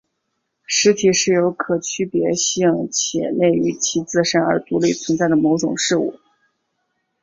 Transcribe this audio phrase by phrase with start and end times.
[0.65, 6.19] 实体是有可区别性且内于其自身而独立存在的某种事物。